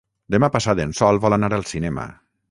[0.35, 2.07] Demà passat en Sol vol anar al cinema.